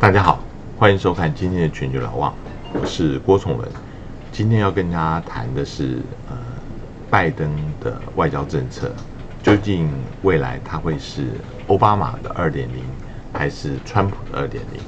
[0.00, 0.38] 大家好，
[0.78, 2.34] 欢迎收看今天的全球老望，
[2.72, 3.68] 我是郭崇文。
[4.32, 6.38] 今天要跟大家谈的是，呃，
[7.10, 8.90] 拜登的外交政策，
[9.42, 9.90] 究竟
[10.22, 11.26] 未来他会是
[11.68, 12.82] 奥巴马的二点零，
[13.34, 14.80] 还是川普的二点零？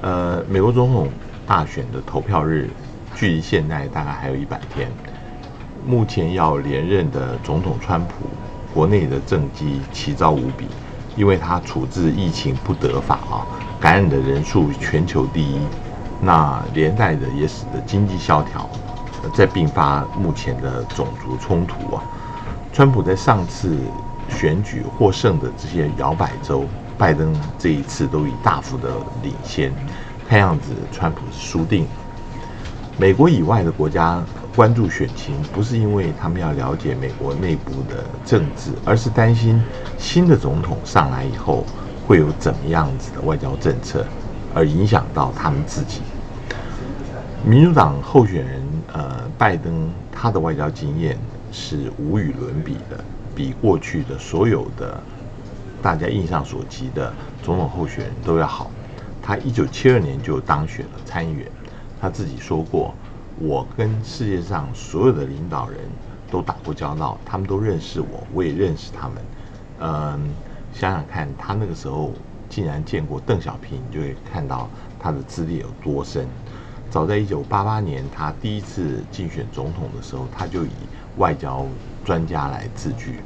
[0.00, 1.10] 呃，美国总统
[1.46, 2.70] 大选的投票日
[3.14, 4.90] 距离现在大概还有一百天，
[5.86, 8.30] 目前要连任的总统川普，
[8.72, 10.68] 国内的政绩奇糟无比，
[11.16, 13.44] 因为他处置疫情不得法啊。
[13.80, 15.58] 感染的人数全球第一，
[16.20, 18.68] 那连带的也使得经济萧条，
[19.34, 22.02] 在并发目前的种族冲突啊。
[22.72, 23.76] 川普在上次
[24.28, 26.64] 选举获胜的这些摇摆州，
[26.98, 28.90] 拜登这一次都以大幅的
[29.22, 29.72] 领先，
[30.28, 31.86] 看样子川普是输定。
[32.98, 34.22] 美国以外的国家
[34.54, 39.62] 关注选情，不是因为他们要了解美国内部的政治，而是担心
[39.98, 41.64] 新的总统上来以后。
[42.06, 44.06] 会有怎么样子的外交政策，
[44.54, 46.02] 而影响到他们自己？
[47.44, 51.18] 民主党候选人呃，拜登他的外交经验
[51.50, 55.00] 是无与伦比的，比过去的所有的
[55.82, 58.70] 大家印象所及的总统候选人都要好。
[59.20, 61.50] 他一九七二年就当选了参议员，
[62.00, 62.94] 他自己说过
[63.38, 65.80] ：“我跟世界上所有的领导人
[66.30, 69.16] 都打过交道，他们都认识我，我也认识他们。”
[69.82, 70.30] 嗯。
[70.78, 72.12] 想想看，他那个时候
[72.50, 74.68] 竟然见过邓小平，你就会看到
[75.00, 76.28] 他的资历有多深。
[76.90, 80.70] 早在一九八八年，他第一次竞选总统的时候，他就以
[81.16, 81.64] 外交
[82.04, 83.20] 专家来自居。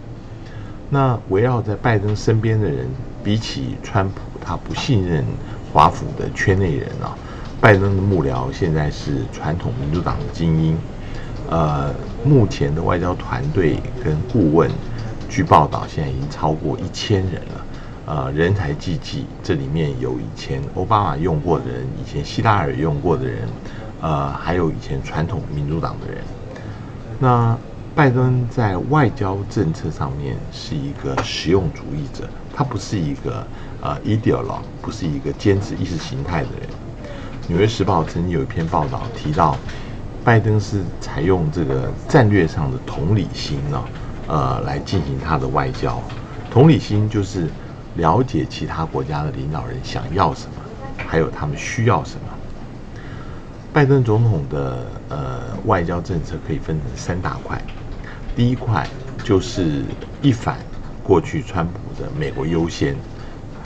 [0.88, 2.88] 那围绕在拜登身边的人，
[3.24, 5.24] 比起川普，他不信任
[5.72, 7.18] 华府的圈内人啊。
[7.60, 10.78] 拜登的幕僚现在是传统民主党的精英，
[11.50, 11.92] 呃，
[12.24, 14.70] 目前的外交团队跟顾问。
[15.30, 17.66] 据报道，现在已经超过一千人了，
[18.06, 19.24] 呃，人才济济。
[19.44, 23.48] 这里面有以前奥巴马用过的人，以前希拉尔用过的人，
[24.00, 26.24] 呃，还有以前传统民主党的人。
[27.20, 27.56] 那
[27.94, 33.46] 拜登在外交政策上面是一个实用主义者，他不是一个
[33.80, 36.68] 呃 ideolog，不是一个坚持意识形态的人。
[37.46, 39.56] 纽约时报曾经有一篇报道提到，
[40.24, 43.80] 拜登是采用这个战略上的同理心呢。
[44.30, 46.00] 呃，来进行他的外交，
[46.52, 47.48] 同理心就是
[47.96, 50.62] 了解其他国家的领导人想要什么，
[51.04, 52.22] 还有他们需要什么。
[53.72, 57.60] 拜登总统的呃外交政策可以分成三大块，
[58.36, 58.88] 第一块
[59.24, 59.82] 就是
[60.22, 60.58] 一反
[61.02, 62.94] 过去川普的美国优先，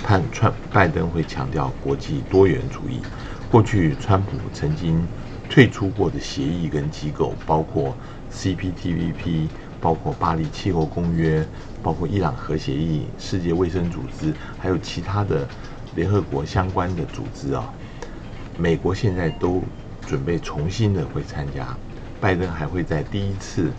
[0.03, 3.03] 判川拜登会强调国际多元主义。
[3.51, 5.07] 过去川普曾经
[5.51, 7.95] 退出过的协议跟机构，包括
[8.33, 9.49] CPTPP。
[9.84, 11.47] 包括巴黎气候公约，
[11.83, 15.47] 包括伊朗核协议、世界卫生组织，还有其他的
[15.95, 17.71] 联合国相关的组织啊。
[18.56, 19.62] 美国现在都
[20.06, 21.77] 准备重新的会参加，
[22.19, 23.71] 拜登还会在第一次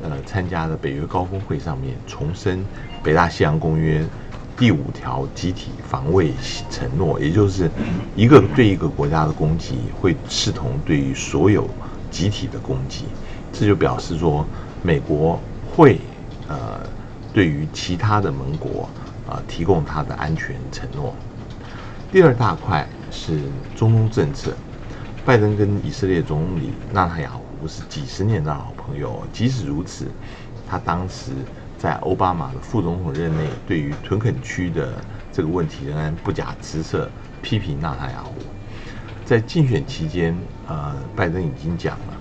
[0.00, 2.64] 呃参加的北约高峰会上面重申
[3.02, 4.06] 北大西洋公约
[4.56, 6.32] 第五条集体防卫
[6.70, 7.68] 承诺，也就是
[8.14, 11.68] 一个对一个国家的攻击会视同对于所有
[12.12, 13.06] 集体的攻击，
[13.52, 14.46] 这就表示说。
[14.82, 15.40] 美国
[15.70, 16.00] 会
[16.48, 16.80] 呃
[17.32, 18.88] 对于其他的盟国
[19.28, 21.14] 啊提供它的安全承诺。
[22.10, 23.40] 第二大块是
[23.76, 24.52] 中东政策，
[25.24, 29.22] 拜登跟以色列总理纳塔雅胡是几十年的好朋友。
[29.32, 30.06] 即使如此，
[30.66, 31.32] 他当时
[31.76, 34.94] 在奥巴马的副总统任内，对于屯垦区的
[35.30, 37.10] 这个问题仍然不假辞色，
[37.42, 38.32] 批评纳塔雅胡。
[39.26, 40.34] 在竞选期间，
[40.66, 42.14] 呃，拜登已经讲了。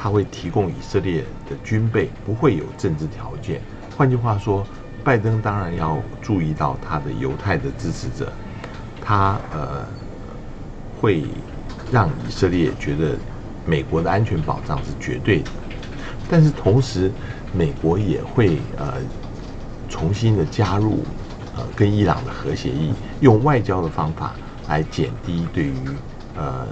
[0.00, 3.60] 他会提供以色列的军备，不会有政治条件。
[3.96, 4.64] 换句话说，
[5.02, 8.32] 拜登当然要注意到他的犹太的支持者，
[9.02, 9.84] 他呃
[11.00, 11.24] 会
[11.90, 13.18] 让以色列觉得
[13.66, 15.50] 美国的安全保障是绝对的。
[16.30, 17.10] 但是同时，
[17.52, 18.94] 美国也会呃
[19.88, 21.02] 重新的加入
[21.56, 24.32] 呃跟伊朗的核协议，用外交的方法
[24.68, 25.74] 来减低对于
[26.36, 26.68] 呃。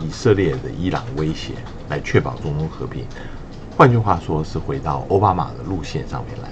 [0.00, 1.52] 以色列的伊朗威胁
[1.88, 3.04] 来确保中东和平，
[3.76, 6.48] 换句话说是回到奥巴马的路线上面来。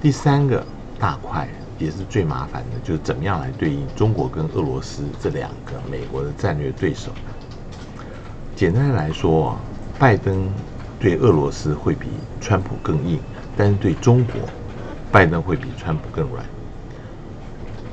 [0.00, 0.64] 第三个
[0.98, 1.48] 大块
[1.78, 7.10] 也是最麻烦的，就是怎么样来对应中国跟俄罗斯这两个美国的战略对手。
[8.54, 9.58] 简单来说，
[9.98, 10.48] 拜登
[11.00, 12.08] 对俄罗斯会比
[12.40, 13.18] 川普更硬，
[13.56, 14.34] 但是对中国，
[15.10, 16.44] 拜登会比川普更软。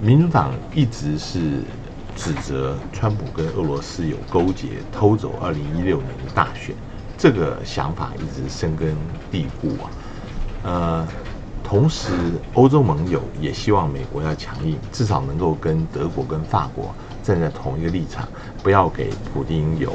[0.01, 1.61] 民主党一直是。
[2.15, 6.75] 指责川普跟俄罗斯有勾结，偷走二零一六年的大选，
[7.17, 8.95] 这个想法一直深根
[9.29, 9.91] 蒂固啊。
[10.63, 11.07] 呃，
[11.63, 12.09] 同时
[12.53, 18.27] 欧洲盟友也希望美国要强硬，至少能够跟德国跟法国站在同一个立场，
[18.63, 19.93] 不要给普京有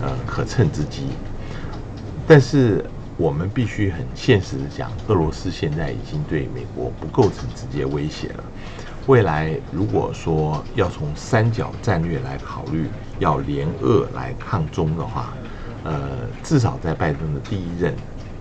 [0.00, 1.06] 呃可乘之机。
[2.26, 2.84] 但是
[3.16, 8.44] 我们必须很现实的讲，俄罗斯现在已经对美国不构成直接威胁了。
[9.06, 12.88] 未来如果说要从三角战略来考虑，
[13.18, 15.34] 要联俄来抗中的话，
[15.82, 17.92] 呃，至少在拜登的第一任，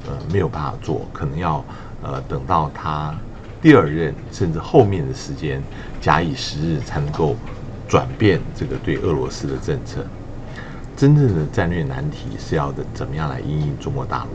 [0.06, 1.66] 呃，没有办法做，可能要
[2.04, 3.20] 呃等到他
[3.60, 5.64] 第二任甚至后面的时间，
[6.00, 7.36] 假以时日才能够
[7.88, 10.06] 转变这个对俄罗斯的政策。
[10.96, 14.30] 真正的战略难题是要的怎么样来应应中国大陆？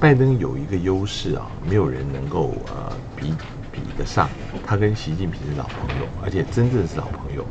[0.00, 3.34] 拜登有一个优势啊，没有人能够呃比。
[3.74, 4.30] 比得上，
[4.64, 7.44] 他跟习近平是老朋友，而且真正是老朋友。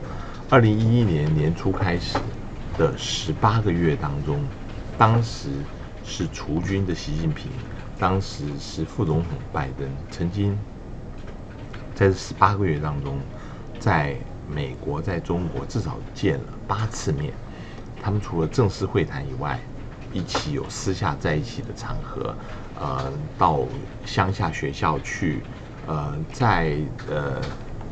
[0.50, 2.18] 二零一一年年初开始
[2.78, 4.42] 的十八个月当中，
[4.98, 5.50] 当时
[6.06, 7.52] 是除军的习近平，
[8.00, 10.58] 当时是副总统拜登，曾经
[11.94, 13.18] 在这十八个月当中，
[13.78, 14.16] 在
[14.50, 17.34] 美国在中国至少见了八次面。
[18.02, 19.60] 他们除了正式会谈以外，
[20.14, 22.34] 一起有私下在一起的场合，
[22.80, 23.62] 呃，到
[24.06, 25.42] 乡下学校去。
[25.85, 26.77] 呃，在
[27.09, 27.41] 呃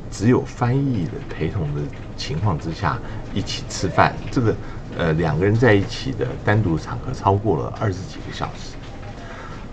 [0.10, 1.82] 只有翻译的陪同的
[2.18, 2.98] 情况之下
[3.34, 4.56] 一起吃饭，这个
[4.98, 8.76] 呃两个人在一起的单独场合超过了二十几个小时。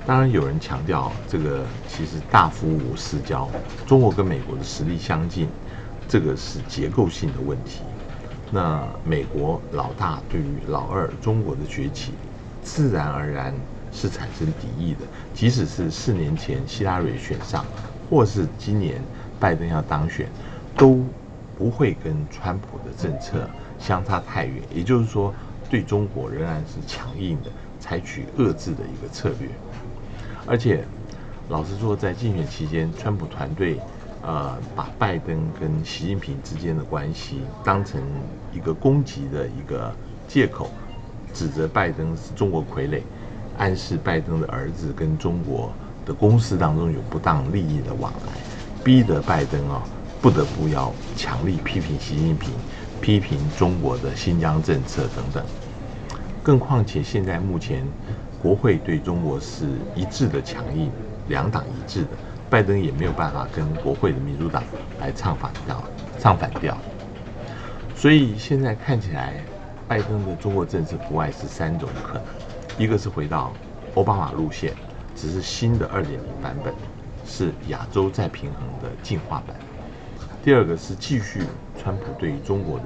[0.06, 3.48] 当然有人强调，这个其实大夫无私交，
[3.86, 5.48] 中国跟美国的实力相近，
[6.08, 7.82] 这个是结构性的问题。
[8.50, 12.14] 那美国老大对于老二中国的崛起，
[12.62, 13.52] 自然而然
[13.92, 15.00] 是产生敌意的，
[15.34, 17.62] 即使是四年前希拉蕊选上。
[18.08, 19.02] 或是今年
[19.38, 20.26] 拜登要当选，
[20.76, 21.04] 都
[21.56, 24.62] 不会跟川普的政策相差太远。
[24.74, 25.34] 也就是说，
[25.68, 29.48] 对中国仍然是强硬的，采取遏制的一个策略。
[30.46, 30.84] 而且，
[31.48, 33.78] 老实说，在竞选期间，川普团队
[34.22, 38.00] 呃把拜登跟习近平之间的关系当成
[38.52, 39.94] 一个攻击的一个
[40.26, 40.70] 借口，
[41.34, 43.02] 指责拜登是中国傀儡，
[43.58, 45.72] 暗示拜登的儿子跟中国。
[46.08, 48.32] 的公司当中有不当利益的往来，
[48.82, 49.82] 逼得拜登啊
[50.22, 52.50] 不得不要强力批评习近平，
[52.98, 55.44] 批评中国的新疆政策等等。
[56.42, 57.86] 更况且现在目前
[58.42, 60.90] 国会对中国是一致的强硬，
[61.28, 62.08] 两党一致的，
[62.48, 64.64] 拜登也没有办法跟国会的民主党
[64.98, 65.84] 来唱反调，
[66.18, 66.74] 唱反调。
[67.94, 69.34] 所以现在看起来，
[69.86, 72.22] 拜登的中国政策不外是三种可能：
[72.78, 73.52] 一个是回到
[73.94, 74.72] 奥巴马路线。
[75.20, 76.72] 只是新的二点零版本，
[77.26, 79.56] 是亚洲再平衡的进化版。
[80.44, 81.42] 第二个是继续
[81.76, 82.84] 川普对于中国的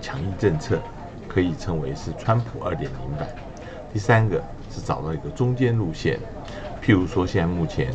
[0.00, 0.80] 强硬政策，
[1.28, 3.28] 可以称为是川普二点零版。
[3.92, 6.18] 第三个是找到一个中间路线，
[6.82, 7.94] 譬如说现在目前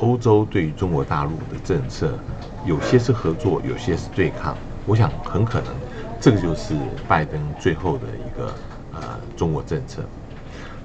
[0.00, 2.18] 欧洲对于中国大陆的政策，
[2.66, 4.56] 有些是合作，有些是对抗。
[4.84, 5.72] 我想很可能
[6.20, 6.74] 这个就是
[7.08, 8.54] 拜登最后的一个
[8.92, 10.02] 呃中国政策。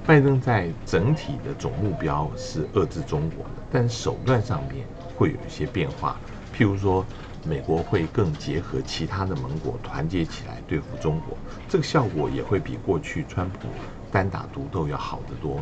[0.03, 6.19] 拜登在整体的总目标是遏制中国的，但手段上面会有一些变化。
[6.57, 7.05] 譬如说，
[7.45, 11.37] 美国会更结合其他的盟国，团结起来对付中国，
[11.69, 13.67] 这个效果也会比过去川普
[14.11, 15.59] 单打独斗要好得多。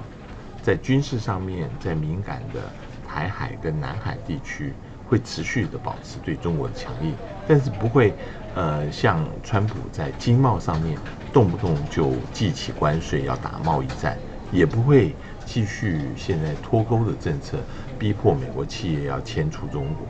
[0.64, 2.62] 在军事上面，在敏感的
[3.08, 4.74] 台海跟南海地区，
[5.06, 7.14] 会持续的保持对中国的强硬，
[7.46, 8.14] 但是不会，
[8.56, 10.98] 呃，像川普在经贸上面
[11.34, 14.18] 动不动就记起关税要打贸易战。
[14.52, 15.16] 也不会
[15.46, 17.58] 继续现在脱钩的政策，
[17.98, 20.08] 逼迫美国企业要迁出中国。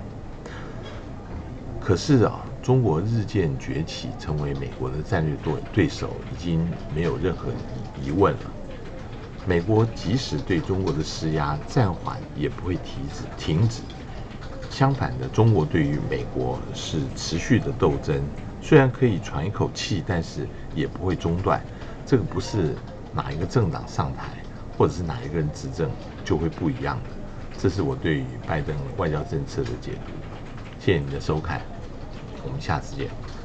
[1.79, 7.50] 可是啊，中国日渐崛起，成为美国的战略对对手，已经没有任何
[8.03, 8.39] 疑问了。
[9.46, 13.81] 美国即使对中国的施压暂缓，也不会停止停止。
[14.69, 18.22] 相反的，中国对于美国是持续的斗争，
[18.62, 21.62] 虽然可以喘一口气，但是也不会中断。
[22.05, 22.75] 这个不是。
[23.13, 24.44] 哪一个政党上台，
[24.78, 25.89] 或者是哪一个人执政，
[26.24, 27.16] 就会不一样的。
[27.58, 30.13] 这是我对于拜登外交政策的解读。
[30.80, 31.62] 谢谢你的收看，
[32.44, 33.10] 我们下次见。